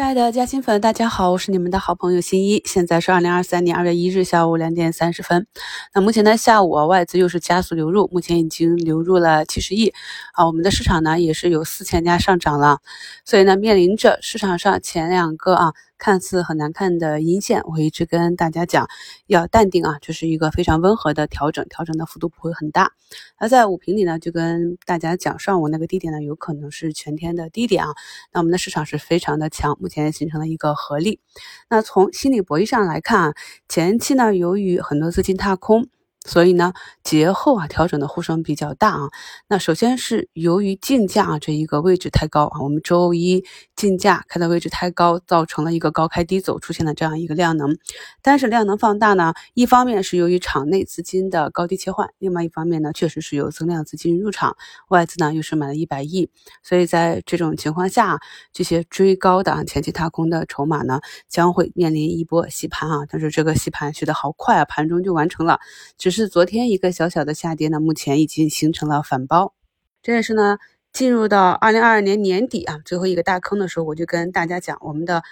[0.00, 2.62] 亲爱的嘉兴粉，大家好，我是你们的好朋友新一。
[2.64, 5.46] 现在是二零二三年二月一日下午两点三十分。
[5.94, 9.92] 那目前呢，下午啊，外资又是加速流入，目前已经流入了七十亿
[10.32, 10.46] 啊。
[10.46, 12.78] 我们的市场呢，也是有四千家上涨了，
[13.26, 15.74] 所以呢，面临着市场上前两个啊。
[16.00, 18.88] 看似很难看的阴线，我一直跟大家讲
[19.26, 22.92] 要淡定啊，这是一个非常温和的调整，调整的幅度不会很大。
[23.36, 27.90] 而在五评里呢，就跟大家讲，上午那个低点呢，有可能是全天的低点啊。
[28.32, 31.20] 那我们的市场是非常的强，目前形成了一个合力。
[31.68, 33.34] 那从心理博弈上来看啊，
[33.68, 35.88] 前期呢，由于很多资金踏空。
[36.26, 39.08] 所以呢，节后啊调整的呼声比较大啊。
[39.48, 43.42] 那首先是由于竞价啊这一个位置太高啊，我们周一
[43.80, 47.78] 竞价开的位置太高，造成了一个高开低走，出现了这样一个量能。
[48.20, 54.54] 但是量能放大呢，一方面是由于场内资金的高低切换，另外一方面呢，确实是有增量资金入场，
[54.90, 56.28] 外资呢又是买了一百亿。
[56.62, 58.20] 所以在这种情况下，
[58.52, 63.06] 这些追高的前期踏空的筹码呢，将会面临一波洗盘啊。
[63.08, 65.58] 但是这个洗盘去的好快啊，盘中就完成了。
[65.96, 69.54] 只是昨天一个小小的下跌呢，目前已经形成了反包。
[70.02, 70.58] 这也是呢，
[70.92, 75.22] 进入到二零二二年年底啊，最后一个大坑的时候，我就跟大家讲，我们的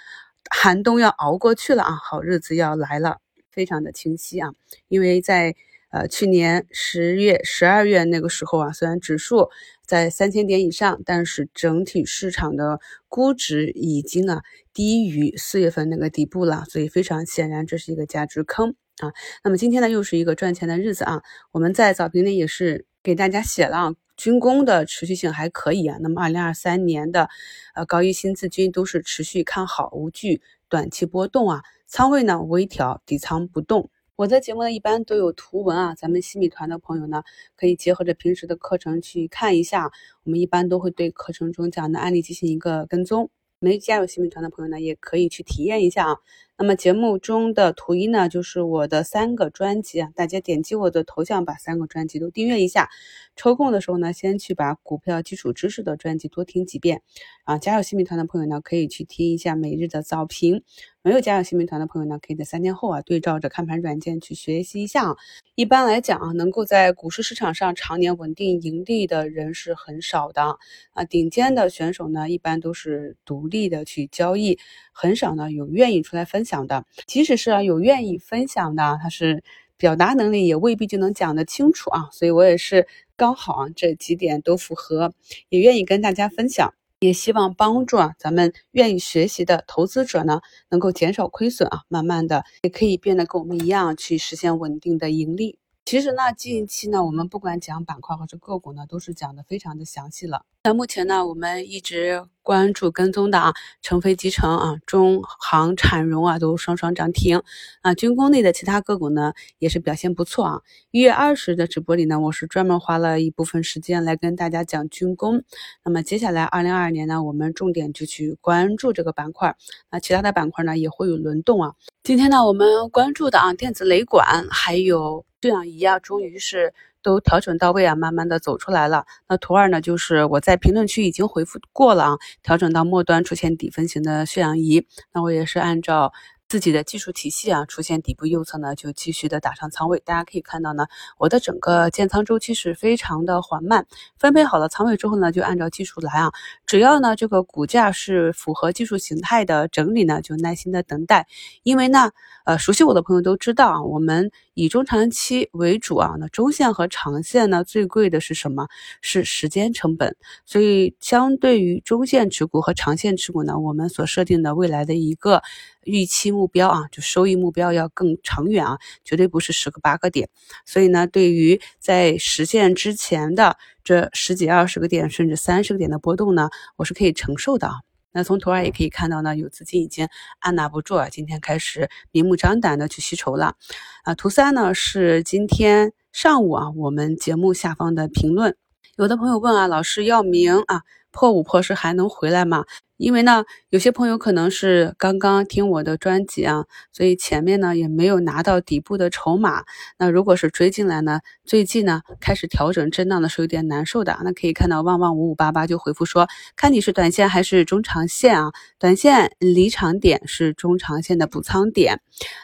[0.49, 3.17] 寒冬要熬过去了啊，好日子要来了，
[3.51, 4.51] 非常的清晰啊。
[4.87, 5.55] 因为在
[5.91, 9.49] 呃去年十月、十二月那个时候啊，虽然指数
[9.85, 14.41] 在三千点以上，但是整体市场的估值已经啊
[14.73, 18.75] 低于四月份那个底部了，所以非常显然这是一个价值坑。
[18.99, 21.21] 啊，那么今天呢又是一个赚钱的日子啊！
[21.51, 25.97] 我们在早评里也是给大家写了啊，军工的持续性还可以啊。
[26.01, 27.29] 那么二零二三年的
[27.73, 31.61] 呃高一新字军都是持续看好，无惧短期波动啊。
[31.87, 33.89] 仓位呢微调，底仓不动。
[34.17, 37.23] 我在节目呢一般都有图文啊，咱们新米团的朋友呢
[37.55, 39.89] 可以结合着平时的课程去看一下。
[40.25, 43.31] 我们一般都会对课程中讲的案例进行一个跟踪。
[43.61, 46.17] 没加入新米团的朋友呢，也可以去体验一下啊。
[46.61, 52.89] 那么节目中的图一呢，就是我的三个专辑啊，大家点击我的头像，把三个专辑都订阅一下。
[53.37, 57.01] 抽空的时候呢，先去把股票基础知识的专辑多听几遍
[57.45, 57.57] 啊。
[57.57, 60.61] 加入新民团的朋友呢，可以去听一下每日的早评。
[61.01, 65.15] 没有加入新民团的朋友呢，可以在三天后啊，对照着看盘软件去学习一下。
[65.55, 70.57] 一般来讲啊，能够在股市市场上常年稳定盈利的人是很少的
[70.91, 71.05] 啊。
[71.05, 74.59] 顶尖的选手呢，一般都是独立的去交易，
[74.91, 76.85] 很少呢有愿意出来分享享的。
[77.05, 79.43] 即使是啊有愿意分享的，他是
[79.77, 82.09] 表达能力也未必就能讲得清楚啊。
[82.11, 85.13] 所以我也是刚好啊这几点都符合，
[85.49, 86.73] 也愿意跟大家分享。
[87.01, 95.57] 也希望帮助啊，咱们愿意学习的投资者呢，能够减少亏损啊，慢慢的也可以变得跟我们一样，去实现稳定的盈利。
[95.89, 100.45] 其实呢，近期呢，我们不管讲板块或者个股呢，都是讲的非常的详细了。
[100.63, 107.41] 那目前呢，我们一直关注跟踪的啊，成飞集成啊，中航产融啊，都双双涨停
[107.81, 107.95] 啊。
[107.95, 110.61] 军工类的其他个股呢，也是表现不错啊。
[110.91, 115.43] 一月二十的直播里呢，我是专门花了一部分时间来跟大家讲军工。
[115.83, 119.55] 那么接下来二零二二年呢，我们重点就去关注这个板块。
[119.89, 121.73] 那其他的板块呢，也会有轮动啊。
[122.03, 125.25] 今天呢，我们关注的啊，电子雷管还有。
[125.41, 129.05] 血氧仪啊，终于是都调整到位啊，慢慢的走出来了。
[129.27, 136.11] 那图二呢，就是我在评论区已经回复过了啊，调整到末端出现底分型的血氧仪，那我也是按照。
[136.49, 140.01] 自己的技术体系啊，出现底部右侧呢，就继续的打上仓位。
[140.03, 140.87] 大家可以看到呢，
[141.19, 143.85] 我的整个建仓周期是非常的缓慢。
[144.17, 146.31] 分配好了仓位之后呢，就按照技术来啊。
[146.65, 151.27] 只要呢这个股价是符合技术形态的整理呢，就耐心的等待。
[151.61, 152.09] 因为呢，
[152.45, 156.15] 呃，熟悉我的朋友都知道啊，我们以中长期为主啊。
[156.19, 158.67] 那中线和长线呢，最贵的是什么？
[159.01, 160.15] 是时间成本。
[160.45, 165.41] 所以相对于中线持股和长线持股呢，我们所设定的未来的一个。
[165.85, 170.29] 预期目标啊，就收益目标要更长远啊，绝对不是十个八个点。
[170.63, 177.73] 所以呢，对于在实现之前的这十几二十个点，甚至三十个点的波动呢，我是可以承受的啊。
[178.11, 180.07] 那从图二也可以看到呢，有资金已经
[180.39, 183.55] 按捺不住啊，今天开始明目张胆的去吸筹了
[184.03, 184.15] 啊。
[184.15, 188.55] 图三呢是今天上午啊，我们节目下方的评论，
[188.97, 190.81] 有的朋友问啊，老师要明啊
[191.11, 192.65] 破五破十还能回来吗？
[192.99, 199.63] 因为呢，有些朋友可能是刚刚听我的专辑啊，所以前面呢也没有拿到底部的筹码。
[199.97, 204.19] 那如果是追进来呢，最近呢开始调整震荡的是有点难受的。
[204.25, 208.51] 那可以看到旺旺五五八八就回复说，看你是短线还是中长线啊？
[208.77, 212.01] 短线离场点是中长线的补仓点。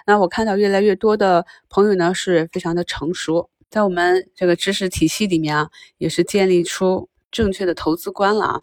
[0.08, 8.62] 那我看到越来越多的朋友呢是非常的成熟，在我们这个知识体系里面啊，也是建立出正确的投资观了啊。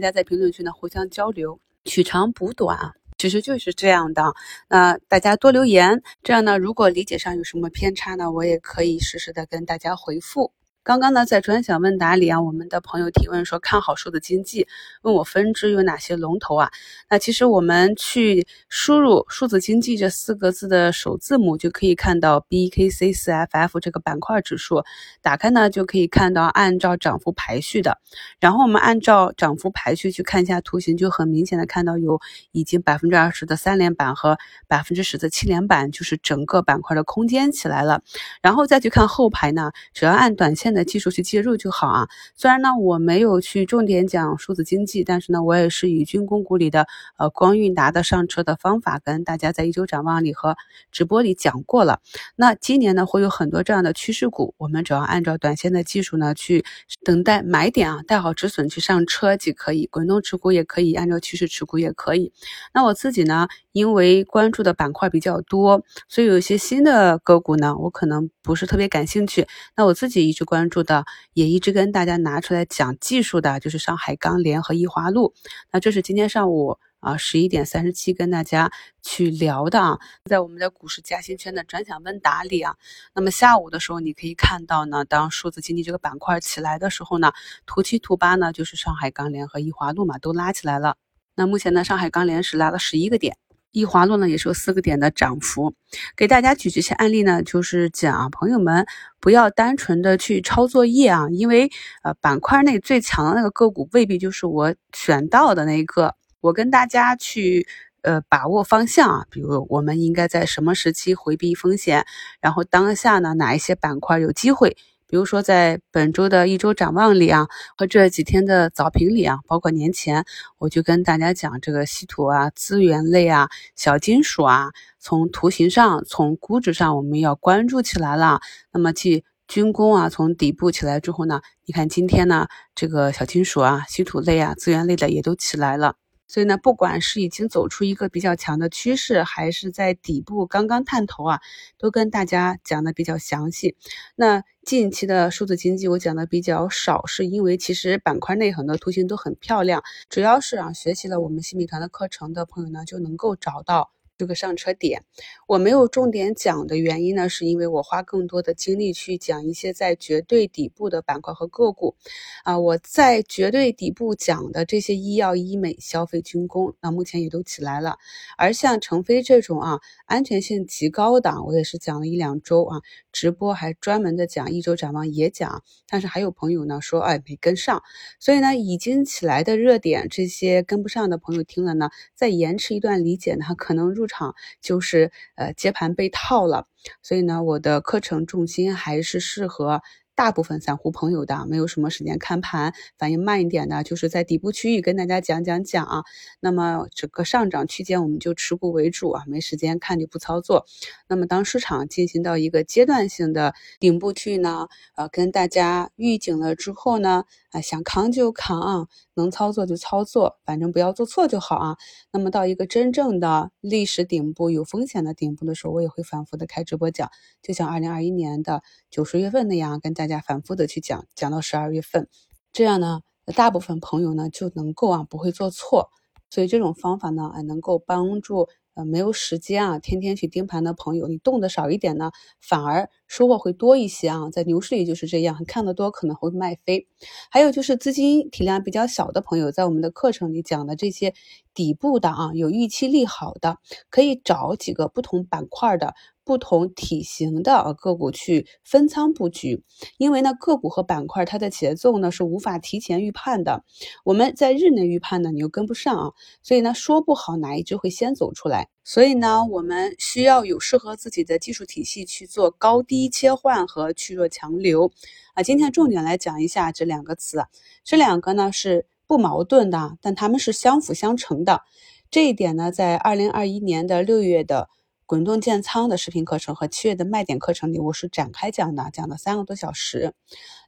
[0.00, 2.94] 大家在评论区呢互相交流，取长补短。
[3.18, 4.32] 其实就是这样的。
[4.66, 10.52] 那大家多留言，这样呢，如果理解上有什么偏差呢，我也可以实时的跟大家回复。
[10.90, 14.66] 刚刚呢，在专享问答里啊，我们的朋友提问说看好数字经济，
[15.02, 16.72] 问我分支有哪些龙头啊？
[17.08, 24.82] 那其实我们去输入数字经济这四个字的首字母，就可以看到 BKC4FF 这个板块指数。
[25.22, 27.98] 打开呢，就可以看到按照涨幅排序的。
[28.40, 32.18] 然后我们按照涨幅排序去看一下图形，就很明显的看到有
[32.50, 38.02] 已经百分之二十的三连板和百分之十的七连板，就是整个板块的空间起来了。
[38.42, 40.74] 然后再去看后排呢，只要按短线。
[40.79, 42.08] 的技术去介入就好啊。
[42.34, 46.86] 虽然呢，我没有去重点讲数字经济，但是呢，我也是以军工股里的
[47.18, 50.56] 呃光韵达的上车的方法，跟大家在一周展望里和
[50.92, 52.00] 直播里讲过了。
[52.36, 56.64] 那今年呢，会有很多这样的趋势股，我们只要按照短线的技术呢，去
[57.04, 59.88] 等待买点啊，带好止损去上车即可以。
[59.90, 62.32] 滚动持股也可以，按照趋势持股也可以。
[62.72, 69.48] 那我自己呢，因为关注的板块比较多，所以有一些新的个股呢，我可能不是特别感兴趣。
[69.76, 70.59] 那我自己一直关。
[70.60, 75.32] 关注的也一直跟大家拿出来讲技术的，就是上海钢联和易华路。
[75.72, 78.70] 那这是今天上午啊十一点三十七跟大家
[79.00, 82.76] 去聊的啊，在我们的股市嘉兴圈的专享问答里啊。
[83.14, 87.32] 那么下午的时候你可以看到呢，当数字经济这个板块起来的时候呢，
[87.64, 90.98] 图七图八呢就是上海钢联和易华路嘛都拉起来了。
[91.36, 93.38] 那目前呢，上海钢联是拉了十一个点。
[93.72, 95.74] 易华路呢也是有四个点的涨幅，
[96.16, 98.86] 给大家举这些案例呢，就是讲啊朋友们
[99.20, 101.70] 不要单纯的去抄作业啊，因为
[102.02, 107.66] 呃板块内最强的那个个股未必就是我选到的那一个，我跟大家去
[108.02, 112.04] 呃把握方向啊，比如我们应该在什么时期回避风险，
[112.40, 114.76] 然后当下呢哪一些板块有机会。
[115.10, 120.24] 比如说，在本周的一周展望里啊，和这几天的早评里啊，包括年前，
[120.58, 124.70] 我就跟大家讲这个稀土啊、资源类啊、小金属啊，
[125.00, 128.40] 从图形上、从估值上，我们要关注起来了。
[128.72, 132.46] 那么，继军工啊，从底部起来之后呢，你看今天呢，
[132.76, 135.96] 这个小金属啊、稀土类啊、资源类的也都起来了。
[136.30, 141.40] 所以呢，不管是已经走出一个比较强的趋势，还是在底部刚刚探头啊，
[141.76, 143.74] 都跟大家讲的比较详细。
[144.14, 153.90] 那近期的数字经济我讲的比较少，是因为其实板块内很多图形都很漂亮，主要是啊，学习了我们新米团的课程的朋友呢，就能够找到。
[154.20, 155.02] 这个上车点，
[155.46, 161.96] 我没有重点讲的原因呢，是因为我花更多的精力去讲一些在绝对底部的板块和个股，
[162.44, 167.96] 啊，我在绝对底部讲的这些医药、医美、消费、军工，那目前也都起来了。
[168.36, 177.82] 而像成飞这种啊，安全性极高的，我也是讲了一两周啊，直播还专门的讲一周展望也讲，但是还有朋友呢说，哎，没跟上，
[178.18, 184.09] 所以呢，已经起来的热点，这些跟不上的朋友听了呢，再延迟一段理解呢，可能入。
[184.10, 186.66] 场就是呃接盘被套了，
[187.02, 189.80] 所以呢，我的课程重心还是适合。
[190.16, 196.04] 大部分散户朋友的没有什么时间看盘，反应慢一点的，就是在底部区域跟大家讲讲讲啊。
[196.40, 200.66] 那么整个上涨区间我们就持股为主啊，没时间看就不操作。
[201.08, 208.86] 那么当市场进行到一个阶段性的顶部区域呢，呃，跟大家预警了之后呢，啊，想扛就扛啊，
[209.20, 211.76] 能操作就操作，反正不要做错就好啊。
[212.12, 217.10] 那么到一个真正的历史顶部有风险的顶部的时候，我也会反复的开直播讲，
[217.42, 220.22] 就像二零二一年的九十月份那样跟大家。
[220.30, 222.06] 反复的去讲，讲到十二月份，
[222.52, 223.00] 这样呢，
[223.34, 225.90] 大部分朋友呢就能够啊不会做错，
[226.30, 234.30] 所以这种方法呢，哎能够帮助呃没有时间啊天天去盯盘的朋友，你动的少一点呢，反而收获会多一些啊。
[234.30, 236.86] 在牛市里就是这样，看得多可能会卖飞。
[237.28, 241.12] 还有就是资金体量比较小的朋友，在我们的课程里讲的这些
[241.52, 243.58] 底部的啊，有预期利好的，
[243.90, 245.94] 可以找几个不同板块的。
[246.22, 249.64] 不同体型的个股去分仓布局，
[249.98, 253.64] 因为呢个股和板块它的节奏呢是无法提前预判的，
[254.04, 264.90] 我们在日内预判呢你又跟不上啊，所以呢说不好哪一只会先走出来，所以呢我们需要有适合自己的技术体系去做高低切换和去弱强留
[265.34, 265.44] 啊。
[265.44, 267.44] 今天重点来讲一下这两个词，
[267.84, 271.62] 这两个呢是不矛盾的，但它们是相辅相成的。
[272.10, 274.68] 这一点呢在二零二一年的六月的。
[275.10, 280.14] 滚动建仓的视频课程和七月的卖点课程里，我是展开讲的，讲了三个多小时。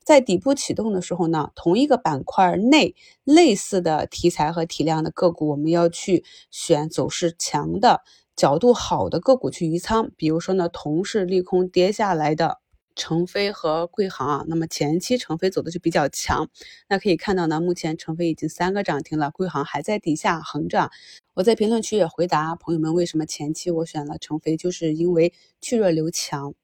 [0.02, 8.00] 在底部启动的时候呢，同一个板块内类似的题材和体量的个股，我们要去选走势强的、
[8.34, 10.10] 角度好的个股去移仓。
[10.16, 12.58] 比如说呢，同是利空跌下来的，
[12.94, 16.48] 成飞和贵航啊，那么前期成飞走的就比较强。
[16.88, 20.90] 那可以看到呢，目前成飞已经三个涨停了，贵行还在底下横着。
[21.34, 26.54] 我在评论区也回答朋友们，为什么前期我选了成飞，就是因为去弱留强。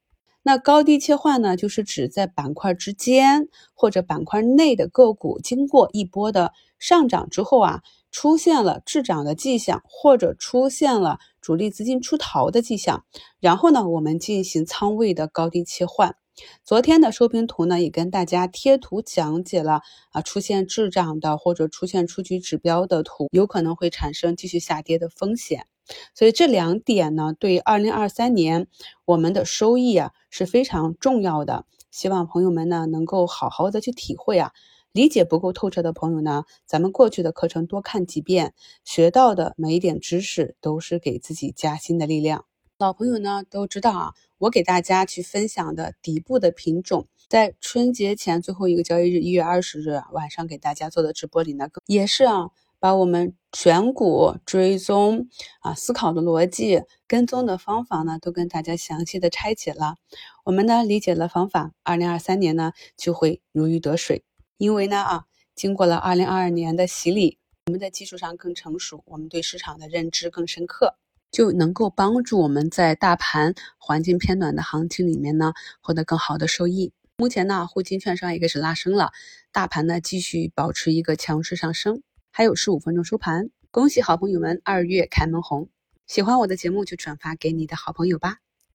[0.43, 13.05] 那高低切换呢，就是指在板块之间或者板块内的个股经过一波的上涨之后啊，出现了滞涨的迹象，或者出现了主力资金出逃的迹象，
[13.41, 16.17] 然后呢，我们进行仓位的高低切换。
[16.63, 19.81] 昨天的收评图呢，也跟大家贴图讲解了
[20.13, 25.67] 啊，出现滞涨的或者出现出局指标的图，有可能会产生继续下跌的风险。
[26.15, 28.69] 所以这两点呢，对二零二三年
[29.05, 31.65] 我们的收益啊是非常重要的。
[31.91, 34.53] 希望朋友们呢能够好好的去体会啊，
[34.93, 38.55] 理解不够透彻的朋友呢，咱们过去的课程多看几遍，
[38.85, 42.45] 学到的每一点知识都是给自己加薪的力量。
[42.79, 52.51] 老朋友呢都知道啊，我给大家去分享的底部的品种，在春节前最后一个交易日一月二十日晚上给大家做的直播里呢，也是啊。
[52.81, 55.27] 把我们选股、追踪
[55.63, 59.97] 啊、思考的逻辑、跟踪的方法呢，都跟大家详细的拆解了。
[60.45, 64.23] 我们呢理解了方法，二零二三年呢就会如鱼得水。
[64.59, 65.25] 因为呢啊，
[65.55, 70.97] 经过了二零二二年的洗礼，我们在技术上更成熟，我们对市场的认知更深刻，
[71.31, 76.93] 就能够帮助我们在大盘环境偏暖的行情里面呢，获得更好的收益。
[77.19, 79.13] 目前呢，沪金券商也开始拉升了，
[79.53, 82.03] 大盘呢继续保持一个强势上升。
[82.33, 85.69] 还有十五分钟收盘，恭喜好朋友们二月开门红！
[86.09, 88.39] 喜欢我的节目就转发给你的好朋友吧。